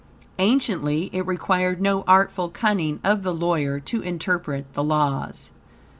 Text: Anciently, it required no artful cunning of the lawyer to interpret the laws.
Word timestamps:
Anciently, 0.39 1.11
it 1.13 1.27
required 1.27 1.79
no 1.79 2.03
artful 2.07 2.49
cunning 2.49 2.99
of 3.03 3.21
the 3.21 3.31
lawyer 3.35 3.79
to 3.81 4.01
interpret 4.01 4.73
the 4.73 4.83
laws. 4.83 5.51